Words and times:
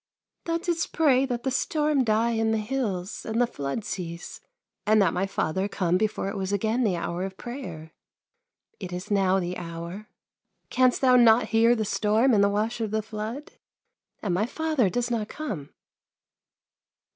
"Thou 0.45 0.57
didst 0.57 0.93
pray 0.93 1.27
that 1.27 1.43
the 1.43 1.51
storm 1.51 2.03
die 2.03 2.31
in 2.31 2.49
the 2.51 2.57
hills, 2.57 3.23
and 3.23 3.39
the 3.39 3.45
flood 3.45 3.85
cease, 3.85 4.41
and 4.83 4.99
that 4.99 5.13
my 5.13 5.27
father 5.27 5.67
come 5.67 5.95
before 5.95 6.27
it 6.27 6.35
was 6.35 6.51
again 6.51 6.83
the 6.83 6.95
hour 6.95 7.23
of 7.23 7.37
prayer. 7.37 7.93
It 8.79 8.91
is 8.91 9.11
now 9.11 9.39
the 9.39 9.57
hour. 9.57 10.07
Canst 10.71 11.01
thou 11.01 11.17
not 11.17 11.49
hear 11.49 11.75
the 11.75 11.85
storm 11.85 12.33
and 12.33 12.43
the 12.43 12.49
wash 12.49 12.81
of 12.81 12.89
the 12.89 13.03
flood? 13.03 13.51
And 14.23 14.33
my 14.33 14.47
father 14.47 14.89
does 14.89 15.11
not 15.11 15.29
come 15.29 15.69